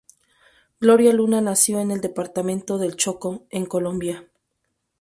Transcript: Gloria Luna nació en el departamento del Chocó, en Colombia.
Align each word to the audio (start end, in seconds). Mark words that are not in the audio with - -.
Gloria 0.79 1.13
Luna 1.13 1.41
nació 1.41 1.79
en 1.79 1.91
el 1.91 2.01
departamento 2.01 2.79
del 2.79 2.95
Chocó, 2.95 3.45
en 3.51 3.67
Colombia. 3.67 4.25